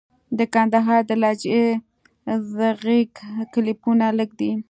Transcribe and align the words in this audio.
د 0.37 0.39
کندهار 0.53 1.01
د 1.09 1.11
لهجې 1.21 1.63
ږغيز 2.51 3.09
کليپونه 3.53 4.05
لږ 4.19 4.29
دي. 4.39 4.51